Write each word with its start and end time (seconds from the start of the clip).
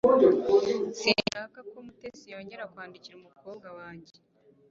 Sinshaka 0.99 1.59
ko 1.69 1.75
Mutesi 1.85 2.25
yongera 2.33 2.69
kwandikira 2.71 3.15
umukobwa 3.17 3.67
wanjye 3.77 4.13